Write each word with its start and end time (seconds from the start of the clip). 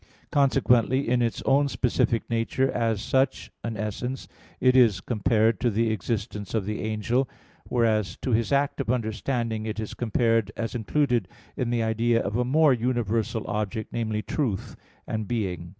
Consequently 0.31 1.07
in 1.07 1.21
its 1.21 1.43
own 1.43 1.67
specific 1.67 2.27
nature 2.27 2.71
as 2.71 2.99
such 3.03 3.51
an 3.63 3.77
essence, 3.77 4.27
it 4.59 4.75
is 4.75 4.99
compared 4.99 5.59
to 5.59 5.69
the 5.69 5.91
existence 5.91 6.55
of 6.55 6.65
the 6.65 6.81
angel, 6.81 7.29
whereas 7.65 8.17
to 8.23 8.31
his 8.31 8.51
act 8.51 8.81
of 8.81 8.89
understanding 8.89 9.67
it 9.67 9.79
is 9.79 9.93
compared 9.93 10.51
as 10.57 10.73
included 10.73 11.27
in 11.55 11.69
the 11.69 11.83
idea 11.83 12.19
of 12.19 12.35
a 12.35 12.43
more 12.43 12.73
universal 12.73 13.45
object, 13.45 13.93
namely, 13.93 14.23
truth 14.23 14.75
and 15.05 15.27
being. 15.27 15.69